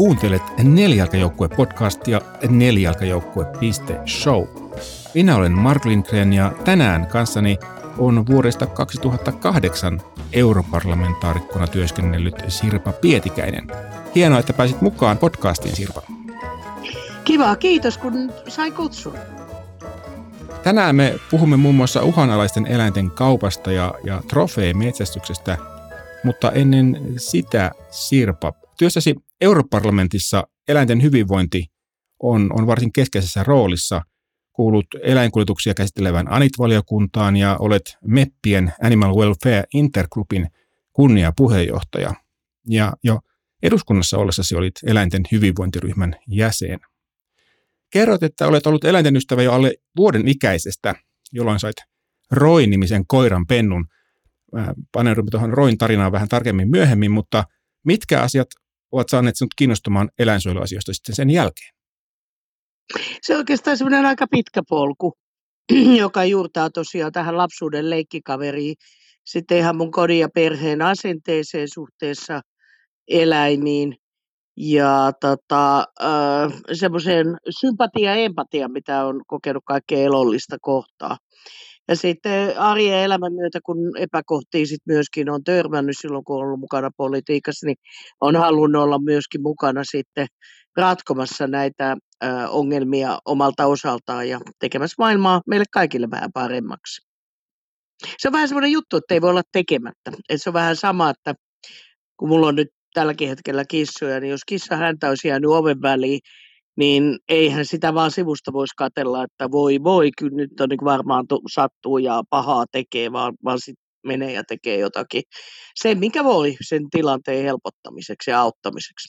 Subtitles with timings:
[0.00, 4.44] Kuuntelet Nelijalkajoukkue podcastia nelijalkajoukkue.show.
[5.14, 7.58] Minä olen Mark Lindgren ja tänään kanssani
[7.98, 10.00] on vuodesta 2008
[10.32, 13.66] europarlamentaarikkona työskennellyt Sirpa Pietikäinen.
[14.14, 16.02] Hienoa, että pääsit mukaan podcastiin, Sirpa.
[17.24, 19.14] Kiva, kiitos kun sai kutsun.
[20.62, 25.56] Tänään me puhumme muun muassa uhanalaisten eläinten kaupasta ja, ja trofeemetsästyksestä,
[26.24, 31.66] mutta ennen sitä, Sirpa, työssäsi Europarlamentissa eläinten hyvinvointi
[32.22, 34.02] on, on varsin keskeisessä roolissa.
[34.52, 40.46] Kuulut eläinkuljetuksia käsittelevän ANIT-valiokuntaan ja olet MEPPien Animal Welfare Intergroupin
[40.92, 42.14] kunniapuheenjohtaja.
[42.68, 43.18] Ja jo
[43.62, 46.80] eduskunnassa ollessasi olit eläinten hyvinvointiryhmän jäsen.
[47.92, 50.94] Kerroit, että olet ollut eläinten ystävä jo alle vuoden ikäisestä,
[51.32, 51.76] jolloin sait
[52.30, 53.86] Roin-nimisen koiran pennun.
[54.92, 57.44] Paneudumme tuohon Roin tarinaan vähän tarkemmin myöhemmin, mutta
[57.84, 58.48] mitkä asiat
[58.92, 61.70] ovat saaneet sinut kiinnostumaan eläinsuojeluasioista sitten sen jälkeen?
[63.22, 65.12] Se on oikeastaan semmoinen aika pitkä polku,
[66.02, 68.74] joka juurtaa tosiaan tähän lapsuuden leikkikaveriin.
[69.26, 72.40] Sitten ihan mun kodin ja perheen asenteeseen suhteessa
[73.08, 73.94] eläimiin
[74.56, 75.84] ja tota,
[76.72, 77.26] semmoiseen
[77.60, 81.16] sympatia ja empatia, mitä on kokenut kaikkea elollista kohtaa.
[81.90, 86.60] Ja sitten arjen elämän myötä, kun epäkohtiin sit myöskin on törmännyt silloin, kun on ollut
[86.60, 87.76] mukana politiikassa, niin
[88.20, 90.26] on halunnut olla myöskin mukana sitten
[90.76, 91.96] ratkomassa näitä
[92.48, 97.00] ongelmia omalta osaltaan ja tekemässä maailmaa meille kaikille vähän paremmaksi.
[98.18, 100.12] Se on vähän semmoinen juttu, että ei voi olla tekemättä.
[100.28, 101.34] Et se on vähän sama, että
[102.16, 106.20] kun mulla on nyt tälläkin hetkellä kissoja, niin jos kissa häntä olisi jäänyt oven väliin,
[106.80, 111.26] niin eihän sitä vaan sivusta voisi katella, että voi voi, kyllä nyt on niin varmaan
[111.52, 115.22] sattuu ja pahaa tekee, vaan, vaan sitten menee ja tekee jotakin.
[115.74, 119.08] Se, mikä voi sen tilanteen helpottamiseksi ja auttamiseksi.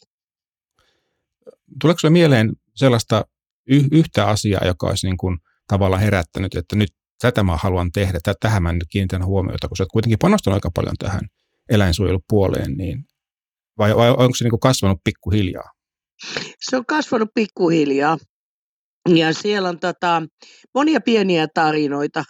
[1.82, 3.26] Tuleeko sinulle mieleen sellaista
[3.68, 5.38] y- yhtä asiaa, joka olisi niin kuin
[5.68, 6.90] tavallaan herättänyt, että nyt
[7.22, 10.96] tätä mä haluan tehdä, tähän mä nyt kiinnitän huomiota, kun sä kuitenkin panostanut aika paljon
[11.00, 11.22] tähän
[11.70, 13.06] eläinsuojelupuoleen, niin
[13.78, 15.81] vai, vai onko se niin kuin kasvanut pikkuhiljaa?
[16.59, 18.18] Se on kasvanut pikkuhiljaa.
[19.16, 20.24] Ja siellä on tota,
[20.74, 22.24] monia pieniä tarinoita.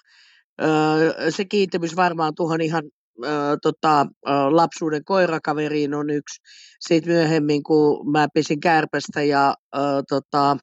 [1.29, 2.83] Se kiintymys varmaan tuohon ihan
[3.61, 4.05] tota,
[4.49, 6.41] lapsuuden koirakaveriin on yksi.
[6.79, 9.55] Sitten myöhemmin, kun mä pesin kärpästä ja
[10.09, 10.57] tota,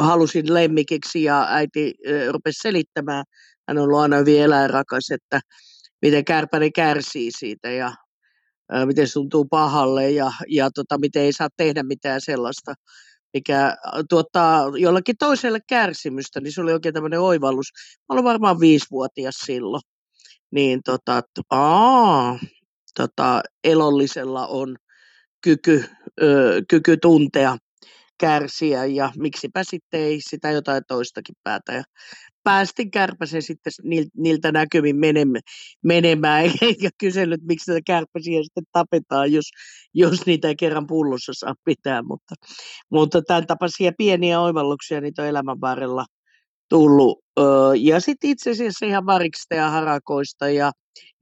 [0.00, 1.94] halusin lemmikiksi ja äiti
[2.30, 3.24] rupesi selittämään,
[3.68, 5.40] hän on ollut aina hyvin eläinrakas, että
[6.02, 7.92] miten kärpäni kärsii siitä ja
[8.86, 12.74] miten se tuntuu pahalle ja, ja tota, miten ei saa tehdä mitään sellaista,
[13.34, 13.76] mikä
[14.08, 17.66] tuottaa jollakin toiselle kärsimystä, niin se oli oikein tämmöinen oivallus.
[17.98, 19.82] Mä olin varmaan viisivuotias silloin.
[20.50, 22.38] Niin tota, että, aa,
[22.94, 24.76] tota, elollisella on
[25.40, 25.84] kyky,
[26.22, 27.56] ö, kyky tuntea
[28.18, 31.72] kärsiä ja miksipä sitten ei sitä jotain toistakin päätä.
[31.72, 31.82] Ja
[32.44, 33.72] päästin kärpäsen sitten
[34.16, 34.96] niiltä näkymin
[35.82, 39.44] menemään, eikä kysellyt, miksi tätä kärpäsiä sitten tapetaan, jos,
[39.94, 42.02] jos niitä ei kerran pullossa saa pitää.
[42.02, 42.34] Mutta,
[42.90, 46.04] mutta tämän tapaisia pieniä oivalluksia niitä on elämän varrella
[46.68, 47.18] tullut.
[47.80, 50.72] Ja sitten itse asiassa ihan variksta ja harakoista ja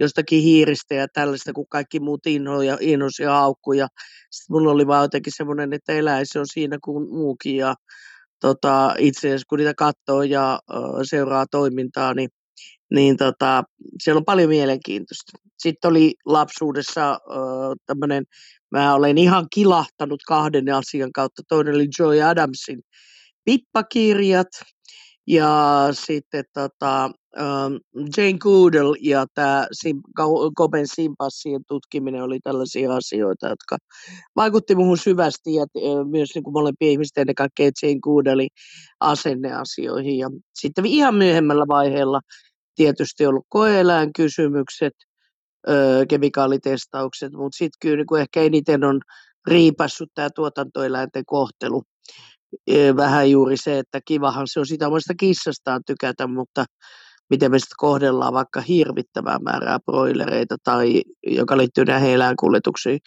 [0.01, 3.89] jostakin hiiristä ja tällaista, kun kaikki muut inhoja, inhoisia haukkuja.
[4.31, 7.75] Sitten mulla oli vaan jotenkin semmoinen, että eläisi on siinä kuin muukin ja
[8.41, 12.29] tota, itse asiassa kun niitä katsoo ja äh, seuraa toimintaa, niin,
[12.91, 13.65] niin tota,
[14.03, 15.33] siellä on paljon mielenkiintoista.
[15.59, 17.19] Sitten oli lapsuudessa
[17.87, 18.25] tämmöinen,
[18.71, 21.43] mä olen ihan kilahtanut kahden asian kautta.
[21.49, 22.83] Toinen oli Joy Adamsin
[23.45, 24.49] pippakirjat
[25.31, 27.05] ja sitten tota,
[27.39, 27.75] ähm,
[28.17, 29.67] Jane Goodall ja tämä
[30.55, 33.77] Koben simpassien tutkiminen oli tällaisia asioita, jotka
[34.37, 35.67] vaikutti muuhun syvästi ja
[36.11, 38.49] myös niin kuin molempien ihmisten ennen kaikkea Jane Goodallin
[39.01, 40.19] asenneasioihin.
[40.19, 42.21] Ja sitten ihan myöhemmällä vaiheella
[42.75, 44.95] tietysti ollut koeeläin kysymykset,
[46.09, 49.01] kemikaalitestaukset, mutta sitten kyllä niin kuin ehkä eniten on
[49.47, 51.83] riipassut tämä tuotantoeläinten kohtelu
[52.97, 56.65] vähän juuri se, että kivahan se on sitä omasta kissastaan tykätä, mutta
[57.31, 62.99] miten me sitten kohdellaan vaikka hirvittävää määrää broilereita tai joka liittyy näihin eläinkuljetuksiin,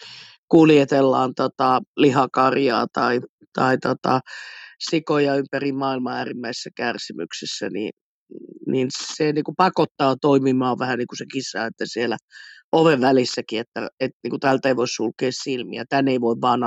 [0.50, 3.20] kuljetellaan tota, lihakarjaa tai,
[3.54, 4.20] tai tota,
[4.90, 7.92] sikoja ympäri maailmaa äärimmäisessä kärsimyksessä, niin,
[8.68, 12.18] niin se niin kuin pakottaa toimimaan vähän niin kuin se kissa, että siellä
[12.72, 16.60] oven välissäkin, että, että niin kuin tältä ei voi sulkea silmiä, tänne ei voi vaan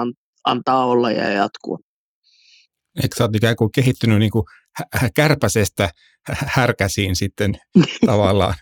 [0.45, 1.79] antaa olla ja jatkua.
[3.03, 4.45] Eikö sä oot ikään kuin kehittynyt niin kuin
[5.15, 5.91] kärpäsestä
[6.29, 7.55] härkäsiin sitten
[8.07, 8.55] tavallaan?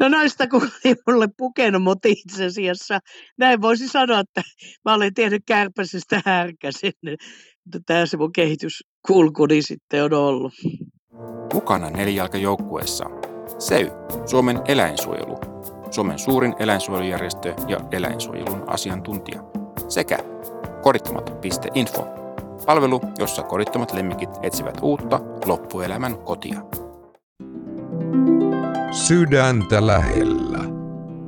[0.00, 2.98] No noista kun ei mulle pukenut, mutta itse asiassa
[3.38, 4.42] näin voisi sanoa, että
[4.84, 6.92] mä olen tehnyt kärpäsestä härkäsen.
[7.86, 10.52] Tämä se mun kehityskulkuni sitten on ollut.
[11.54, 13.04] Mukana nelijalkajoukkueessa
[13.58, 13.90] SEY,
[14.26, 15.38] Suomen eläinsuojelu,
[15.90, 19.42] Suomen suurin eläinsuojelujärjestö ja eläinsuojelun asiantuntija,
[19.88, 20.18] sekä
[20.82, 22.25] korittomat.info,
[22.66, 26.62] palvelu, jossa korittomat lemmikit etsivät uutta loppuelämän kotia.
[28.92, 30.58] Sydäntä lähellä.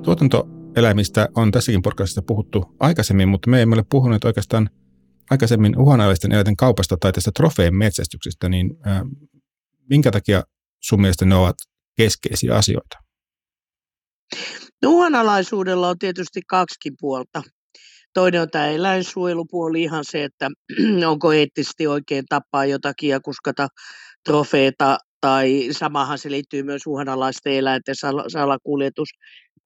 [0.02, 4.70] Tuotantoeläimistä on tässäkin podcastissa puhuttu aikaisemmin, mutta me emme ole puhuneet oikeastaan
[5.30, 9.02] aikaisemmin uhanalaisten eläinten kaupasta tai tästä trofeen metsästyksestä, niin äh,
[9.90, 10.42] minkä takia
[10.82, 11.56] sun mielestä ne ovat
[11.96, 12.98] keskeisiä asioita?
[14.82, 17.42] No, uhanalaisuudella on tietysti kaksikin puolta.
[18.14, 20.48] Toinen on tämä eläinsuojelupuoli, ihan se, että
[21.10, 23.68] onko eettisesti oikein tappaa jotakin ja kuskata
[24.24, 27.94] trofeeta, tai samahan se liittyy myös uhanalaisten eläinten
[28.28, 29.08] salakuljetus.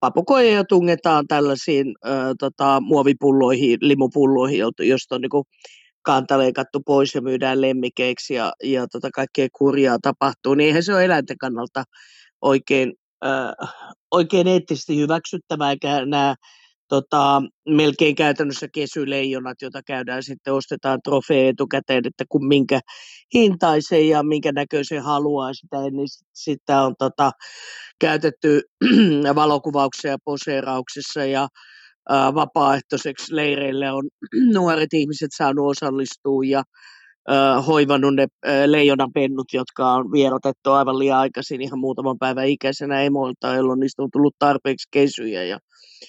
[0.00, 5.44] Papukoja tungetaan tällaisiin ö, tota, muovipulloihin, limupulloihin, josta on niin
[6.02, 10.94] kanta leikattu pois ja myydään lemmikeiksi ja, ja tota, kaikkea kurjaa tapahtuu, niin eihän se
[10.94, 11.84] ole eläinten kannalta
[12.40, 12.92] oikein,
[13.24, 13.28] ö,
[14.10, 16.34] oikein eettisesti hyväksyttävää, eikä nämä
[16.92, 22.80] tota, melkein käytännössä kesyleijonat, joita käydään sitten, ostetaan trofee etukäteen, että kun minkä
[23.34, 27.30] hintaisen ja minkä näköisen haluaa sitä, niin sitä on tota,
[28.00, 28.60] käytetty
[29.34, 31.48] valokuvauksia ja poseerauksissa ja
[32.08, 34.08] ää, vapaaehtoiseksi leireille on
[34.54, 36.62] nuoret ihmiset saanut osallistua ja
[37.28, 38.26] ää, hoivannut ne
[38.66, 44.02] leijonan pennut, jotka on vierotettu aivan liian aikaisin ihan muutaman päivän ikäisenä emoilta, jolloin niistä
[44.02, 45.58] on tullut tarpeeksi kesyjä ja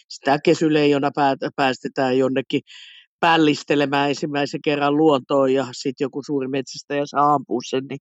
[0.10, 1.12] sitä kesyleijona
[1.56, 2.62] päästetään jonnekin
[3.20, 8.00] pällistelemään ensimmäisen kerran luontoon ja sitten joku suuri metsästäjä saa ampua sen, niin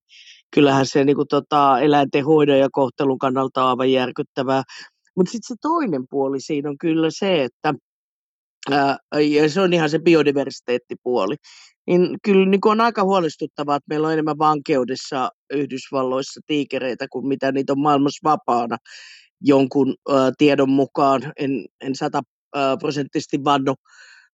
[0.55, 4.63] kyllähän se niin kuin, tota, eläinten hoidon ja kohtelun kannalta on aivan järkyttävää.
[5.17, 7.75] Mutta sitten se toinen puoli siinä on kyllä se, että
[8.71, 11.37] ää, ja se on ihan se biodiversiteettipuoli.
[11.87, 17.53] Niin kyllä niin on aika huolestuttavaa, että meillä on enemmän vankeudessa Yhdysvalloissa tiikereitä kuin mitä
[17.53, 18.77] niitä on maailmassa vapaana
[19.41, 21.33] jonkun ä, tiedon mukaan.
[21.37, 23.75] En, en sataprosenttisesti vanno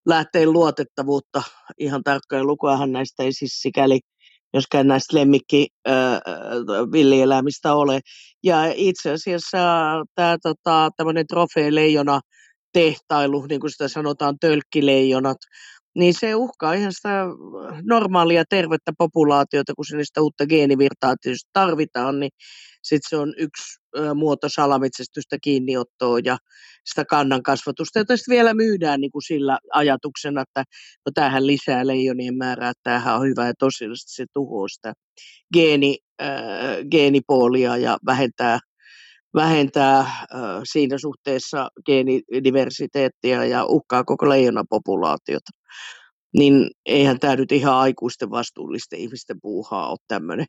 [0.06, 1.42] lähteen luotettavuutta.
[1.78, 4.00] Ihan tarkkoja lukuahan näistä ei siis sikäli
[4.52, 5.66] myöskään näistä lemmikki
[6.92, 8.00] villieläimistä ole.
[8.42, 9.58] Ja itse asiassa
[10.14, 12.20] tämä tota, tämmöinen trofeeleijona
[12.72, 15.36] tehtailu, niin kuin sitä sanotaan, tölkkileijonat,
[15.98, 17.24] niin se uhkaa ihan sitä
[17.82, 22.30] normaalia tervettä populaatiota, kun sinne sitä uutta geenivirtaa tietysti tarvitaan, niin
[22.82, 23.78] sitten se on yksi
[24.14, 26.36] muoto salametsästystä kiinniottoa ja
[26.84, 30.64] sitä kannan kasvatusta, jota sitten vielä myydään niin kuin sillä ajatuksena, että
[31.06, 34.92] no tämähän lisää leijonien määrää, että tämähän on hyvä ja tosiaan se tuhoaa sitä
[35.52, 36.28] geeni, äh,
[36.90, 38.58] geenipuolia ja vähentää,
[39.38, 40.26] vähentää äh,
[40.64, 45.50] siinä suhteessa geenidiversiteettiä ja uhkaa koko leijonapopulaatiota
[46.36, 50.46] niin eihän tämä nyt ihan aikuisten vastuullisten ihmisten puuhaa ole tämmöinen.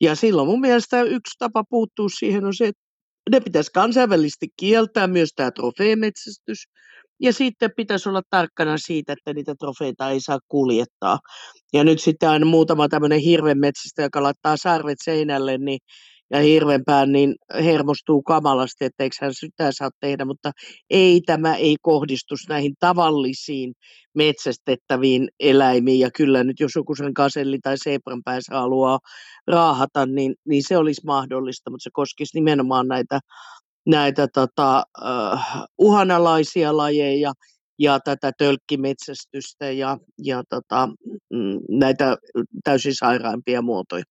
[0.00, 2.82] Ja silloin mun mielestä yksi tapa puuttua siihen on se, että
[3.30, 6.58] ne pitäisi kansainvälisesti kieltää myös tämä trofeemetsästys.
[7.20, 11.18] Ja sitten pitäisi olla tarkkana siitä, että niitä trofeita ei saa kuljettaa.
[11.72, 15.78] Ja nyt sitten aina muutama tämmöinen hirvenmetsästä, joka laittaa sarvet seinälle, niin
[16.30, 17.34] ja hirvenpään, niin
[17.64, 20.52] hermostuu kamalasti, että eikö hän sitä saa tehdä, mutta
[20.90, 23.74] ei tämä ei kohdistu näihin tavallisiin
[24.14, 28.98] metsästettäviin eläimiin, ja kyllä nyt jos joku sen kaselli tai seipran päässä haluaa
[29.46, 33.20] raahata, niin, niin se olisi mahdollista, mutta se koskisi nimenomaan näitä,
[33.86, 35.40] näitä tota, uh,
[35.78, 37.32] uhanalaisia lajeja,
[37.78, 40.88] ja tätä tölkkimetsästystä ja, ja tota,
[41.32, 42.16] mm, näitä
[42.64, 44.04] täysin sairaimpia muotoja.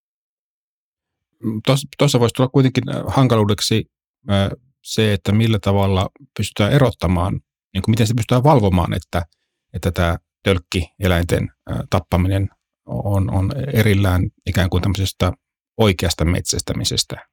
[1.98, 3.86] Tuossa voisi tulla kuitenkin äh, hankaluudeksi
[4.32, 4.50] äh,
[4.84, 7.34] se, että millä tavalla pystytään erottamaan,
[7.74, 9.26] niin kuin miten se pystytään valvomaan, että,
[9.74, 12.50] että tämä tölkki-eläinten äh, tappaminen
[12.86, 15.32] on, on erillään ikään kuin tämmöisestä
[15.78, 17.28] oikeasta metsästämisestä.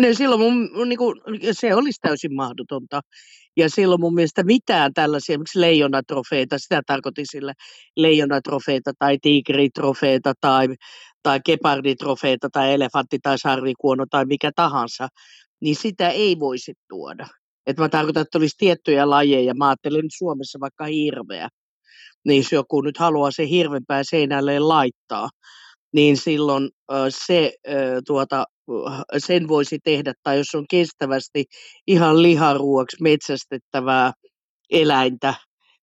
[0.00, 1.20] No silloin mun, niin kuin,
[1.52, 3.00] se olisi täysin mahdotonta.
[3.56, 7.52] Ja silloin mun mielestä mitään tällaisia, esimerkiksi leijonatrofeita, sitä tarkoitin sillä
[7.96, 10.68] leijonatrofeita tai tigritrofeita tai,
[11.22, 15.08] tai geparditrofeita tai elefantti tai sarvikuono tai mikä tahansa,
[15.60, 17.26] niin sitä ei voisi tuoda.
[17.66, 19.54] Että mä tarkoitan, että olisi tiettyjä lajeja.
[19.54, 21.48] Mä ajattelen nyt Suomessa vaikka hirveä.
[22.24, 25.28] Niin jos joku nyt haluaa se hirvenpää seinälleen laittaa,
[25.94, 26.68] niin silloin
[27.08, 27.52] se,
[28.06, 28.44] tuota,
[29.18, 31.44] sen voisi tehdä, tai jos on kestävästi
[31.86, 34.12] ihan liharuoksi metsästettävää
[34.70, 35.34] eläintä,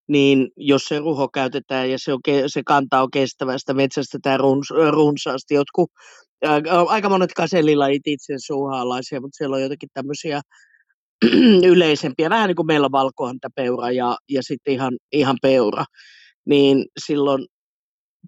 [0.07, 5.53] niin jos se ruho käytetään ja se, on, se kanta on kestävästä, metsästetään runs, runsaasti.
[5.53, 5.89] Jotkut,
[6.43, 10.41] ää, aika monet kasellilajit itse suuhaalaisia, mutta siellä on jotakin tämmöisiä
[11.73, 15.85] yleisempiä, vähän niin kuin meillä on valkohantapeura ja, ja sitten ihan, ihan peura,
[16.45, 17.45] niin silloin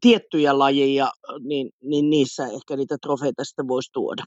[0.02, 4.24] tiettyjä lajeja, niin, niin niissä ehkä niitä trofeita sitten voisi tuoda.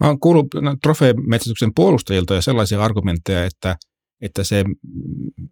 [0.00, 0.46] Mä oon kuullut
[0.82, 3.76] trofeemetsästyksen puolustajilta ja sellaisia argumentteja, että,
[4.20, 4.64] että se,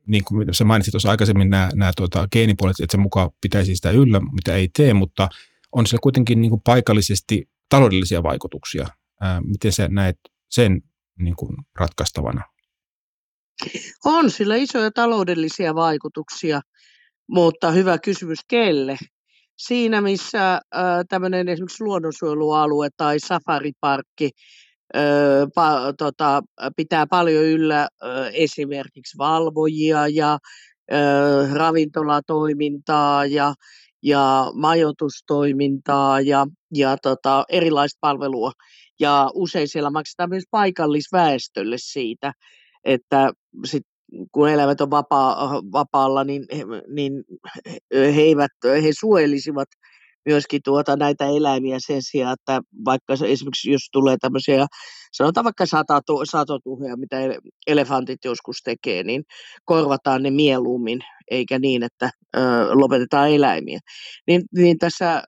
[0.07, 3.91] niin kuin sä mainitsit tuossa aikaisemmin, nämä, nämä tuota, geenipuolet, että se mukaan pitäisi sitä
[3.91, 5.29] yllä, mitä ei tee, mutta
[5.73, 8.87] on siellä kuitenkin niin kuin paikallisesti taloudellisia vaikutuksia.
[9.21, 10.17] Ää, miten sä näet
[10.51, 10.83] sen
[11.19, 12.43] niin kuin ratkaistavana?
[14.05, 16.61] On sillä isoja taloudellisia vaikutuksia,
[17.29, 18.99] mutta hyvä kysymys kelle?
[19.57, 20.61] Siinä, missä
[21.09, 24.31] tämmöinen esimerkiksi luonnonsuojelualue tai safariparkki
[25.55, 26.43] pa, tota,
[26.77, 27.89] pitää paljon yllä
[28.33, 30.39] esimerkiksi valvojia ja
[31.53, 33.55] ravintolatoimintaa ja,
[34.03, 38.53] ja majoitustoimintaa ja, ja tota, erilaista palvelua.
[39.01, 42.33] Ja usein siellä maksetaan myös paikallisväestölle siitä,
[42.85, 43.33] että
[43.65, 43.83] sit
[44.33, 46.47] kun eläimet on vapaa, vapaalla, niin,
[46.89, 47.13] niin
[47.93, 49.69] he, eivät, he suojelisivat
[50.27, 54.67] myöskin tuota näitä eläimiä sen sijaan, että vaikka esimerkiksi jos tulee tämmöisiä,
[55.13, 55.65] sanotaan vaikka
[56.25, 57.17] satotuhoja, mitä
[57.67, 59.23] elefantit joskus tekee, niin
[59.65, 62.41] korvataan ne mieluummin, eikä niin, että ö,
[62.73, 63.79] lopetetaan eläimiä.
[64.27, 65.23] Niin, niin tässä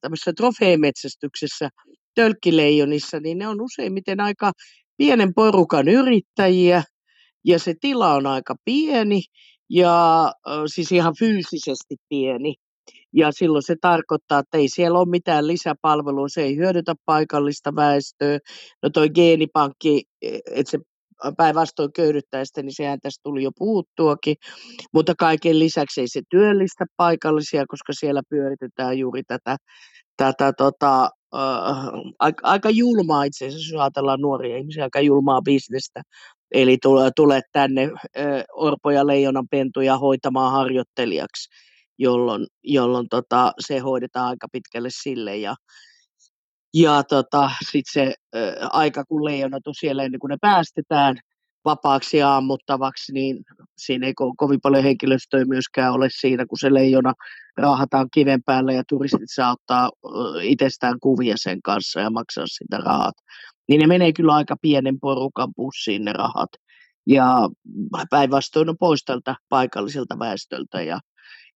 [0.00, 1.68] tämmöisessä trofeemetsästyksessä,
[2.14, 4.52] tölkkileijonissa, niin ne on useimmiten aika
[4.96, 6.82] pienen porukan yrittäjiä,
[7.44, 9.22] ja se tila on aika pieni,
[9.70, 10.32] ja
[10.66, 12.54] siis ihan fyysisesti pieni.
[13.12, 18.38] Ja silloin se tarkoittaa, että ei siellä ole mitään lisäpalvelua, se ei hyödytä paikallista väestöä.
[18.82, 20.78] No toi geenipankki, e, että se
[21.36, 24.36] päinvastoin köydyttää sitä, niin sehän tässä tuli jo puhuttuakin.
[24.94, 29.56] Mutta kaiken lisäksi ei se työllistä paikallisia, koska siellä pyöritetään juuri tätä,
[30.16, 36.02] tätä tota, äh, aika julmaa itse asiassa, jos ajatellaan nuoria ihmisiä, aika julmaa bisnestä.
[36.52, 37.90] Eli tule, tule tänne
[38.52, 41.48] Orpo ja Leijonan pentuja hoitamaan harjoittelijaksi,
[41.98, 45.36] jolloin, jolloin tota, se hoidetaan aika pitkälle sille.
[45.36, 45.54] Ja,
[46.74, 51.16] ja tota, sitten se äh, aika, kun leijonat on siellä ennen kuin ne päästetään,
[51.64, 53.44] vapaaksi ja ammuttavaksi, niin
[53.78, 57.12] siinä ei ko- kovin paljon henkilöstöä myöskään ole siinä, kun se leijona
[57.60, 59.90] raahataan kiven päälle ja turistit saa ottaa
[60.42, 63.14] itsestään kuvia sen kanssa ja maksaa sitä rahat.
[63.68, 66.48] Niin ne menee kyllä aika pienen porukan pussiin ne rahat.
[67.06, 67.48] Ja
[68.10, 71.00] päinvastoin on pois tältä paikalliselta väestöltä ja,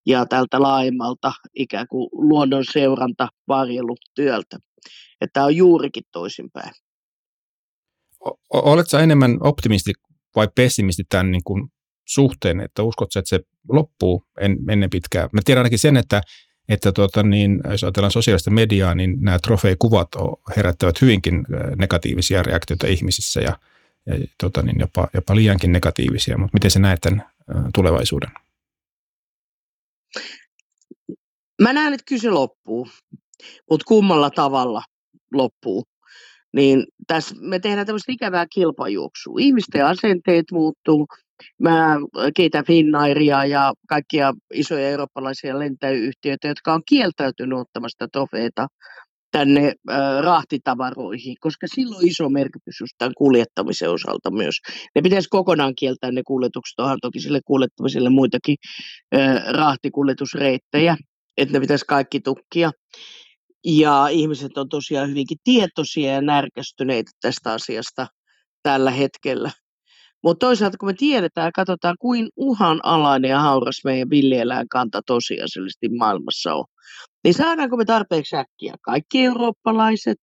[0.05, 4.57] ja tältä laajemmalta ikään kuin luonnon seuranta varjelutyöltä.
[5.21, 6.71] Että tämä on juurikin toisinpäin.
[8.53, 9.93] Oletko enemmän optimisti
[10.35, 11.69] vai pessimisti tämän niin kuin
[12.05, 15.29] suhteen, että uskotko, että se loppuu en, ennen pitkään?
[15.31, 16.21] Mä tiedän ainakin sen, että,
[16.69, 20.07] että tuota, niin, jos ajatellaan sosiaalista mediaa, niin nämä trofeikuvat
[20.57, 21.45] herättävät hyvinkin
[21.79, 23.59] negatiivisia reaktioita ihmisissä ja,
[24.05, 27.23] ja tuota, niin jopa, jopa liiankin negatiivisia, mutta miten se näet tämän
[27.73, 28.29] tulevaisuuden?
[31.61, 32.87] Mä näen, että kyllä se loppuu,
[33.69, 34.83] mutta kummalla tavalla
[35.33, 35.83] loppuu
[36.55, 39.35] niin tässä me tehdään tämmöistä ikävää kilpajuoksua.
[39.39, 41.07] Ihmisten asenteet muuttuu.
[41.61, 41.95] Mä
[42.35, 48.67] kiitän Finnairia ja kaikkia isoja eurooppalaisia lentäyhtiöitä, jotka on kieltäytynyt ottamasta trofeita
[49.31, 54.55] tänne äh, rahtitavaroihin, koska silloin on iso merkitys just tämän kuljettamisen osalta myös.
[54.95, 58.55] Ne pitäisi kokonaan kieltää ne kuljetukset, onhan toki sille kuljettamiselle muitakin
[59.15, 60.97] äh, rahtikuljetusreittejä,
[61.37, 62.71] että ne pitäisi kaikki tukkia.
[63.65, 68.07] Ja ihmiset on tosiaan hyvinkin tietoisia ja närkästyneitä tästä asiasta
[68.63, 69.51] tällä hetkellä.
[70.23, 76.53] Mutta toisaalta kun me tiedetään ja katsotaan, kuin uhanalainen ja hauras meidän kanta tosiasiallisesti maailmassa
[76.53, 76.65] on,
[77.23, 80.19] niin saadaanko me tarpeeksi äkkiä kaikki eurooppalaiset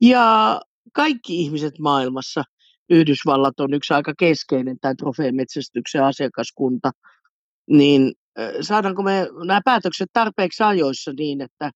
[0.00, 0.60] ja
[0.92, 2.42] kaikki ihmiset maailmassa.
[2.90, 6.90] Yhdysvallat on yksi aika keskeinen tämä trofeemetsästyksen asiakaskunta,
[7.70, 8.12] niin
[8.60, 11.70] saadaanko me nämä päätökset tarpeeksi ajoissa niin, että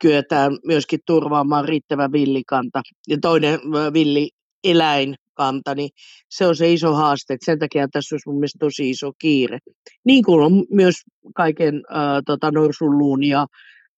[0.00, 2.82] kyetään myöskin turvaamaan riittävä villikanta.
[3.08, 3.60] Ja toinen
[3.92, 4.30] villi
[4.64, 5.90] eläinkanta, niin
[6.30, 7.36] se on se iso haaste.
[7.44, 9.58] Sen takia tässä olisi mun mielestä tosi iso kiire.
[10.04, 10.94] Niin kuin on myös
[11.34, 13.46] kaiken äh, tota, norsunluun ja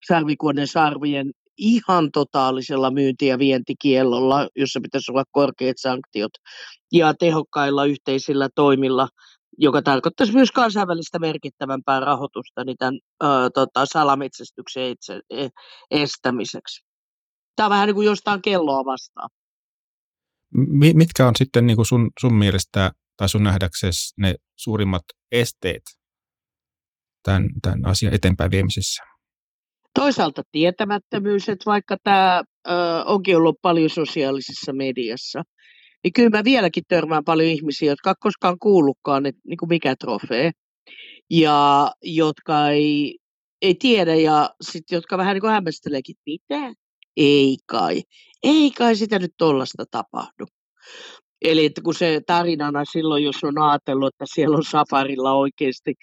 [0.07, 6.31] sarvikuonen sarvien ihan totaalisella myynti- ja vientikiellolla, jossa pitäisi olla korkeat sanktiot,
[6.91, 9.07] ja tehokkailla yhteisillä toimilla
[9.57, 15.47] joka tarkoittaisi myös kansainvälistä merkittävämpää rahoitusta niin tämän ö, tota, salametsästyksen itse, e,
[15.91, 16.85] estämiseksi.
[17.55, 19.29] Tämä on vähän niin kuin jostain kelloa vastaan.
[20.93, 25.83] Mitkä on sitten niin kuin sun, sun mielestä tai sun nähdäksesi ne suurimmat esteet
[27.23, 29.03] tämän, tämän asian eteenpäin viemisessä?
[29.93, 32.71] Toisaalta tietämättömyys, että vaikka tämä ö,
[33.05, 35.43] onkin ollut paljon sosiaalisessa mediassa,
[36.03, 39.95] niin kyllä mä vieläkin törmään paljon ihmisiä, jotka ei koskaan kuullutkaan, että niin kuin mikä
[39.95, 40.51] trofee,
[41.29, 43.17] ja jotka ei,
[43.61, 46.73] ei tiedä, ja sitten jotka vähän niin kuin hämmästeleekin, mitä?
[47.17, 48.01] Ei kai.
[48.43, 50.45] Ei kai sitä nyt tollasta tapahdu.
[51.41, 55.93] Eli että kun se tarinana silloin, jos on ajatellut, että siellä on safarilla oikeasti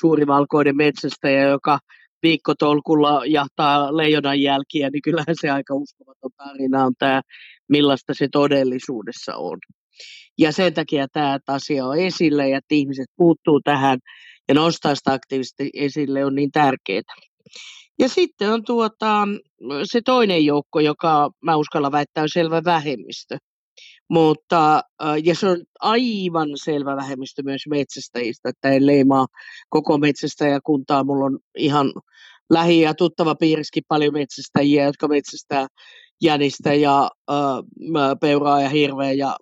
[0.00, 1.78] suuri valkoinen metsästäjä, joka
[2.26, 7.20] viikkotolkulla jahtaa leijonan jälkiä, niin kyllähän se aika uskomaton tarina on tämä,
[7.68, 9.58] millaista se todellisuudessa on.
[10.38, 13.98] Ja sen takia tämä asia on esille ja että ihmiset puuttuu tähän
[14.48, 17.02] ja nostaa sitä aktiivisesti esille on niin tärkeää.
[17.98, 19.28] Ja sitten on tuota,
[19.84, 23.38] se toinen joukko, joka mä uskalla väittää on selvä vähemmistö.
[24.10, 24.82] Mutta,
[25.24, 29.26] ja se on aivan selvä vähemmistö myös metsästäjistä, että en leimaa
[29.68, 31.04] koko metsästäjäkuntaa.
[31.04, 31.92] Mulla on ihan
[32.50, 35.66] lähi- ja tuttava piiriskin paljon metsästäjiä, jotka metsästää
[36.22, 39.36] jänistä ja äh, peuraa ja hirveä ja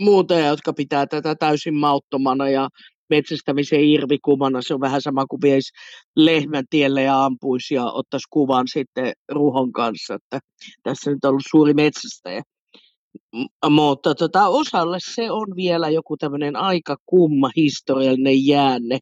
[0.00, 2.68] muuta, jotka pitää tätä täysin mauttomana ja
[3.10, 4.62] metsästämisen irvikumana.
[4.62, 5.72] Se on vähän sama kuin veisi
[6.16, 10.14] lehmän tielle ja ampuisi ja ottaisi kuvan sitten ruhon kanssa.
[10.14, 10.40] Että
[10.82, 12.42] tässä nyt on ollut suuri metsästäjä.
[13.70, 18.98] Mutta tota, osalle se on vielä joku tämmöinen aika kumma historiallinen jäänne.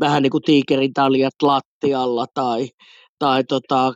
[0.00, 2.68] Vähän niin kuin tiikerin taljat lattialla tai,
[3.18, 3.92] tai tota,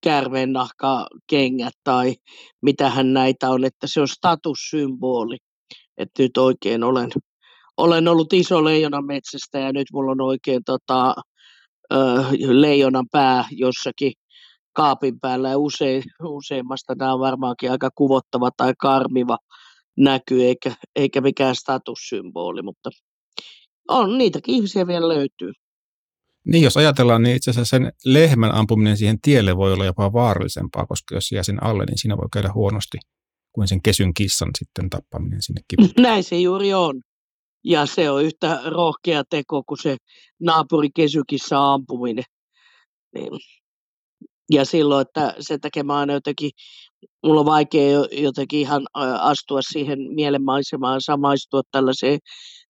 [0.00, 2.14] kärmennahka kengät tai
[2.62, 5.36] mitähän näitä on, että se on statussymboli.
[5.98, 7.10] Että nyt oikein olen
[7.78, 11.14] olen ollut iso leijonan metsästä ja nyt mulla on oikein tota,
[11.92, 14.12] ö, leijonan pää jossakin
[14.78, 19.38] kaapin päällä ja usein, useimmasta tämä on varmaankin aika kuvottava tai karmiva
[19.96, 22.90] näky eikä, eikä mikään statussymboli, mutta
[23.88, 25.52] on niitäkin ihmisiä vielä löytyy.
[26.44, 30.86] Niin, jos ajatellaan, niin itse asiassa sen lehmän ampuminen siihen tielle voi olla jopa vaarallisempaa,
[30.86, 32.98] koska jos jää sen alle, niin siinä voi käydä huonosti
[33.52, 35.90] kuin sen kesyn kissan sitten tappaminen sinne kivuun.
[36.08, 37.00] Näin se juuri on.
[37.64, 39.96] Ja se on yhtä rohkea teko kuin se
[40.40, 42.24] naapurikesykissa ampuminen.
[43.14, 43.30] Niin.
[44.50, 46.50] Ja silloin, että se tekemään aina jotenkin,
[47.26, 48.86] mulla on vaikea jotenkin ihan
[49.20, 52.18] astua siihen mielenmaisemaan, samaistua tällaiseen,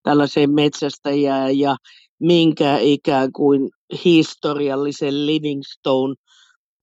[0.03, 1.77] tällaiseen metsästäjään ja
[2.21, 3.71] minkä ikään kuin
[4.05, 6.15] historiallisen Livingstone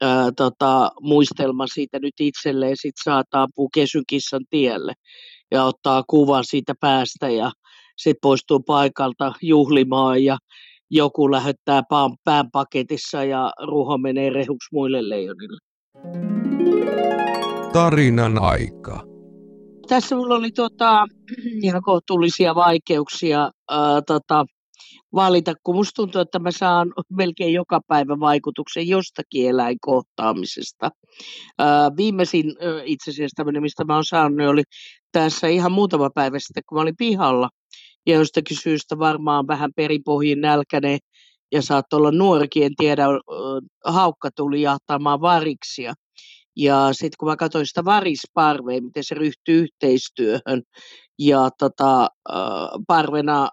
[0.02, 4.94] ää, tota, muistelma siitä nyt itselleen sit saattaa kesykissan tielle
[5.52, 7.52] ja ottaa kuvan siitä päästä ja
[7.98, 10.38] sitten poistuu paikalta juhlimaan ja
[10.96, 15.60] joku lähettää paan, pään paketissa ja ruho menee rehuksi muille leijonille.
[17.74, 19.04] Tarinan aika.
[19.88, 21.06] Tässä mulla oli tota,
[21.64, 24.46] ihan kohtuullisia vaikeuksia ää, tota,
[25.14, 30.90] valita, kun musta tuntuu, että mä saan melkein joka päivä vaikutuksen jostakin eläinkohtaamisesta.
[31.60, 34.64] Ää, viimeisin ää, itse asiassa tämmöinen, mistä mä oon saanut, oli
[35.12, 37.50] tässä ihan muutama päivä sitten, kun mä olin pihalla
[38.06, 40.98] ja jostakin syystä varmaan vähän peripohjin nälkäne
[41.52, 43.06] ja saattoi olla nuorikin, en tiedä,
[43.86, 45.94] haukka tuli jahtaamaan variksia.
[46.58, 50.62] Ja sitten kun mä katsoin sitä varisparvea, miten se ryhtyy yhteistyöhön,
[51.20, 52.10] ja tota,
[52.88, 53.50] parvena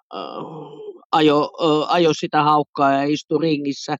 [1.13, 1.51] ajo,
[1.89, 3.97] ajo sitä haukkaa ja istui ringissä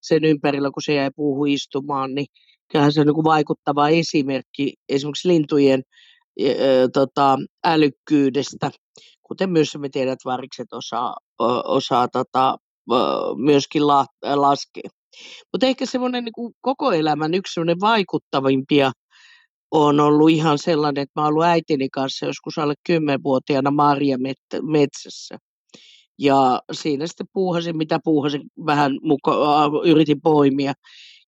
[0.00, 2.26] sen ympärillä, kun se jäi puuhun istumaan, niin
[2.72, 5.82] kyllähän se on niin vaikuttava esimerkki esimerkiksi lintujen
[6.92, 8.70] tota, älykkyydestä
[9.28, 11.16] kuten myös me tiedät, että varikset osaa,
[11.64, 12.56] osaa tota,
[13.36, 14.90] myöskin la, laskea.
[15.52, 18.92] Mutta ehkä semmoinen niin koko elämän yksi vaikuttavimpia
[19.70, 24.16] on ollut ihan sellainen, että mä oon ollut äitini kanssa joskus alle kymmenvuotiaana Marja
[24.62, 25.38] metsässä.
[26.18, 29.36] Ja siinä sitten puuhasin, mitä puuhasin, vähän muka,
[29.84, 30.72] yritin poimia.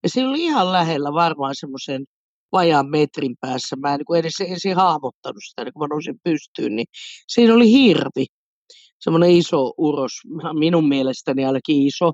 [0.02, 2.04] Ja siinä oli ihan lähellä varmaan semmoisen
[2.52, 3.76] vajaan metrin päässä.
[3.76, 6.86] Mä en niin edes ensin hahmottanut sitä, niin kun mä nousin pystyyn, niin
[7.28, 8.26] siinä oli hirvi.
[9.00, 10.12] Semmoinen iso uros,
[10.58, 12.12] minun mielestäni ainakin iso,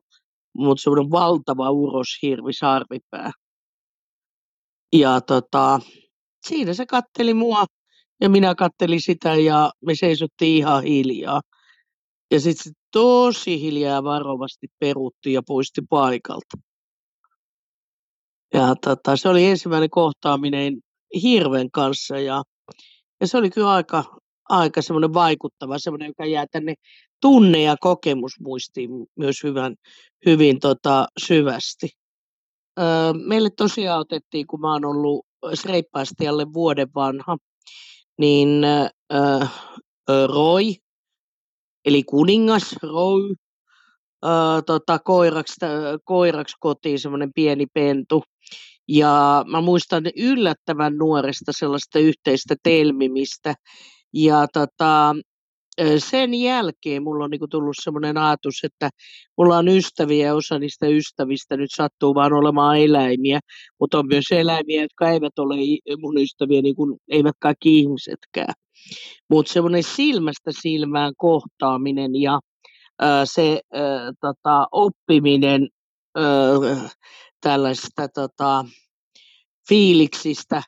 [0.57, 3.31] mutta semmoinen valtava uroshirvi, sarvipää.
[4.93, 5.81] Ja tota,
[6.47, 7.65] siinä se katteli mua
[8.21, 11.41] ja minä kattelin sitä ja me seisottiin ihan hiljaa.
[12.31, 16.57] Ja sitten se tosi hiljaa varovasti peruutti ja poisti paikalta.
[18.55, 20.75] Ja tota, se oli ensimmäinen kohtaaminen
[21.23, 22.43] hirven kanssa ja,
[23.21, 24.05] ja se oli kyllä aika,
[24.49, 26.75] aika semmoinen vaikuttava, semmoinen, joka jää tänne
[27.21, 29.75] tunne- ja kokemusmuistiin myös hyvän,
[30.27, 31.89] hyvin tota, syvästi.
[32.81, 35.27] Öö, meille tosiaan otettiin, kun mä oon ollut
[35.65, 37.37] reippaasti alle vuoden vanha,
[38.19, 38.65] niin
[39.13, 39.47] öö,
[40.27, 40.75] Roy,
[41.85, 43.35] eli kuningas Roy,
[44.25, 44.31] öö,
[44.67, 45.55] tota, koiraksi,
[46.05, 48.23] koiraksi kotiin, semmoinen pieni pentu.
[48.89, 53.55] Ja mä muistan yllättävän nuoresta sellaista yhteistä telmimistä.
[54.13, 55.15] Ja tota,
[55.99, 58.91] sen jälkeen mulla on niin tullut sellainen ajatus, että
[59.39, 63.41] mulla on ystäviä ja osa niistä ystävistä nyt sattuu vaan olemaan eläimiä,
[63.81, 65.57] mutta on myös eläimiä, jotka eivät ole
[66.01, 68.55] mun ystäviä, niin kuin eivät kaikki ihmisetkään.
[69.31, 72.41] Mutta semmoinen silmästä silmään kohtaaminen ja
[73.01, 75.69] ää, se ää, tota, oppiminen
[76.17, 76.91] ää,
[77.45, 78.65] tällaista tota,
[79.69, 80.63] fiiliksistä,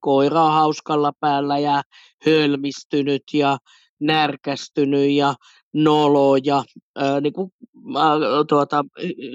[0.00, 1.82] koira on hauskalla päällä ja
[2.26, 3.58] hölmistynyt ja
[4.00, 5.34] närkästynyt ja
[5.74, 6.64] nolo ja
[6.96, 7.52] ää, niin kuin,
[7.98, 8.84] ää, tuota,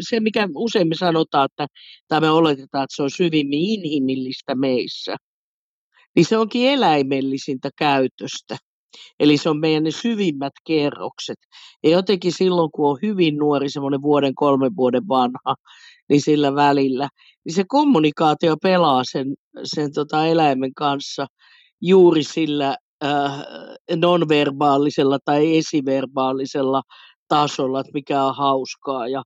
[0.10, 1.68] se, mikä usein me sanotaan, että,
[2.08, 5.16] tai me oletetaan, että se on syvimmin inhimillistä meissä,
[6.16, 8.58] niin se onkin eläimellisintä käytöstä.
[9.20, 11.38] Eli se on meidän ne syvimmät kerrokset.
[11.84, 15.56] Ja jotenkin silloin, kun on hyvin nuori, semmoinen vuoden, kolmen vuoden vanha,
[16.10, 17.10] niin sillä välillä,
[17.46, 21.28] niin se kommunikaatio pelaa sen, sen tota eläimen kanssa
[21.82, 23.46] juuri sillä äh,
[23.96, 26.82] nonverbaalisella tai esiverbaalisella
[27.28, 29.24] tasolla, että mikä on hauskaa ja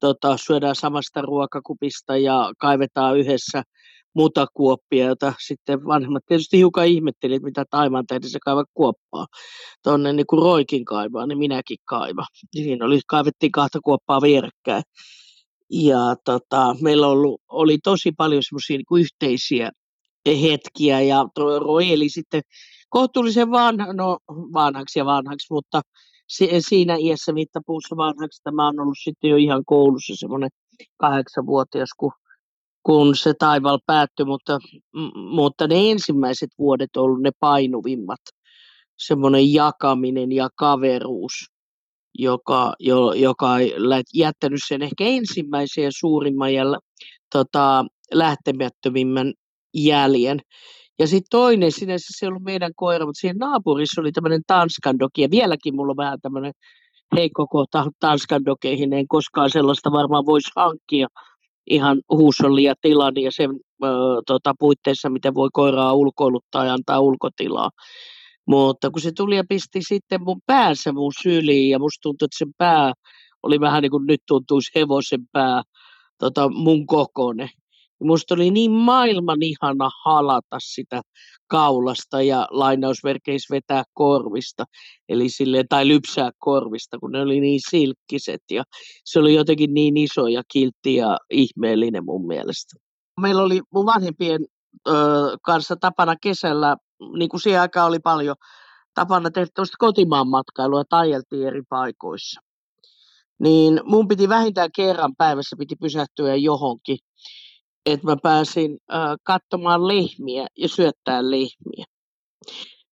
[0.00, 3.62] tota, syödään samasta ruokakupista ja kaivetaan yhdessä
[4.14, 9.26] mutakuoppia, jota sitten vanhemmat tietysti hiukan ihmetteli, että mitä taimaan tähden se kaivaa kuoppaa.
[9.82, 12.26] Tuonne niin kuin roikin kaivaa, niin minäkin kaiva.
[12.54, 14.82] Siinä oli, kaivettiin kahta kuoppaa vierekkäin.
[15.70, 19.70] Ja tota, meillä ollut, oli tosi paljon semmoisia niin yhteisiä
[20.42, 22.42] hetkiä ja Roy eli sitten
[22.88, 25.82] kohtuullisen vanha, no vanhaksi ja vanhaksi, mutta
[26.58, 28.42] siinä iässä mittapuussa vanhaksi.
[28.42, 30.50] Tämä on ollut sitten jo ihan koulussa semmoinen
[30.96, 32.12] kahdeksanvuotias, kun,
[32.82, 34.58] kun se taival päättyi, mutta,
[35.14, 38.20] mutta ne ensimmäiset vuodet on ollut ne painuvimmat,
[38.98, 41.32] semmoinen jakaminen ja kaveruus,
[42.18, 43.48] joka, jo, joka
[44.14, 46.64] jättänyt sen ehkä ensimmäisen ja suurimman ja
[47.32, 49.32] tota, lähtemättömimmän
[49.74, 50.40] jäljen.
[50.98, 54.98] Ja sitten toinen, sinänsä se ei ollut meidän koira, mutta siinä naapurissa oli tämmöinen Tanskan
[54.98, 56.52] doki, ja vieläkin mulla on vähän tämmöinen
[57.16, 61.06] heikko kohta Tanskan dokeihin, en koskaan sellaista varmaan voisi hankkia
[61.66, 63.50] ihan huusolli ja tilan ja sen
[63.84, 63.86] ö,
[64.26, 67.70] tota, puitteissa, miten voi koiraa ulkoiluttaa ja antaa ulkotilaa.
[68.46, 72.38] Mutta kun se tuli ja pisti sitten mun päässä mun syliin ja musta tuntui, että
[72.38, 72.92] sen pää
[73.42, 75.62] oli vähän niin kuin nyt tuntuisi hevosen pää
[76.18, 77.48] tota, mun kokoinen.
[78.02, 81.02] Musta oli niin maailman ihana halata sitä
[81.46, 84.64] kaulasta ja lainausverkeissä vetää korvista,
[85.08, 88.64] eli sille, tai lypsää korvista, kun ne oli niin silkkiset ja
[89.04, 92.76] se oli jotenkin niin iso ja kiltti ja ihmeellinen mun mielestä.
[93.20, 94.40] Meillä oli mun vanhempien
[94.88, 94.92] ö,
[95.42, 96.76] kanssa tapana kesällä,
[97.18, 98.36] niin kuin siihen aikaan oli paljon
[98.94, 102.40] tapana tehdä kotimaan matkailua tajeltiin eri paikoissa.
[103.38, 106.98] Niin mun piti vähintään kerran päivässä piti pysähtyä johonkin
[107.86, 111.84] että mä pääsin äh, katsomaan lehmiä ja syöttää lehmiä.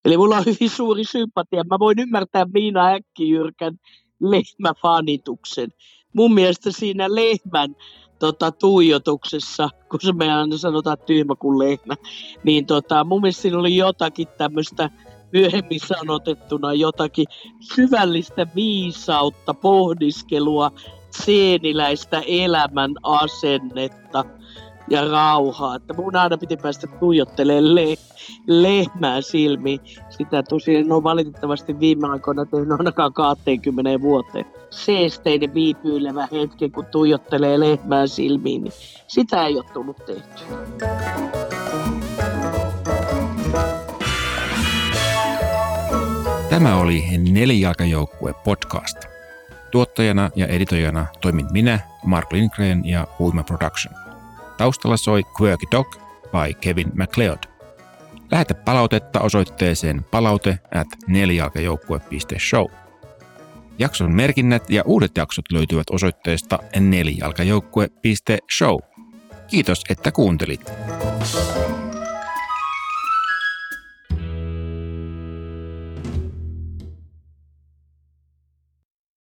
[0.05, 1.63] Eli mulla on hyvin suuri sympatia.
[1.63, 3.77] Mä voin ymmärtää Miina Äkkijyrkän
[4.19, 5.69] lehmäfanituksen.
[6.13, 7.75] Mun mielestä siinä lehmän
[8.23, 11.95] tota, tuijotuksessa, kun se me aina sanotaan tyhmä kuin lehmä,
[12.43, 14.89] niin tota, mun mielestä siinä oli jotakin tämmöistä
[15.33, 17.25] myöhemmin sanotettuna jotakin
[17.75, 20.71] syvällistä viisautta, pohdiskelua,
[21.09, 24.25] seeniläistä elämän asennetta–
[24.89, 25.75] ja rauhaa.
[25.75, 27.97] Että mun aina piti päästä tuijottelemaan le-
[28.47, 29.79] lehmää silmiin.
[30.17, 34.45] Sitä tosiaan on valitettavasti viime aikoina tehnyt ainakaan 20 vuoteen.
[34.69, 38.73] Seesteinen viipyilevä hetki, kun tuijottelee lehmää silmiin, niin
[39.07, 40.43] sitä ei ole tullut tehty.
[46.49, 48.97] Tämä oli Nelijalkajoukkue podcast.
[49.71, 53.95] Tuottajana ja editoijana toimin minä, Mark Lindgren ja Huima Production.
[54.57, 55.95] Taustalla soi Quirky Dog
[56.31, 57.52] by Kevin MacLeod.
[58.33, 62.65] Lähetä palautetta osoitteeseen palaute at nelijalkajoukkue.show.
[63.79, 68.77] Jakson merkinnät ja uudet jaksot löytyvät osoitteesta nelijalkajoukkue.show.
[69.47, 70.71] Kiitos, että kuuntelit.